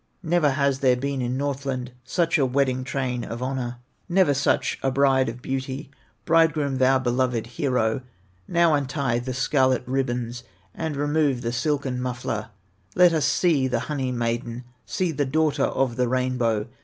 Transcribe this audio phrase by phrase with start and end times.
[0.23, 3.77] Never has there been in Northland Such a wedding train of honor,
[4.09, 5.91] Never such a bride of beauty.
[6.25, 8.01] "Bridegroom, thou beloved hero,
[8.47, 10.43] Now untie the scarlet ribbons,
[10.73, 12.49] And remove the silken muffler,
[12.95, 16.65] Let us see the honey maiden, See the Daughter of the Rainbow.